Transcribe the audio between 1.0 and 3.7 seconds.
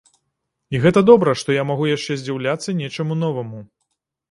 добра, што я магу яшчэ здзіўляцца нечаму новаму.